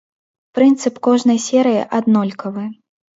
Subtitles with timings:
[0.57, 2.65] Прынцып кожнай серыі аднолькавы.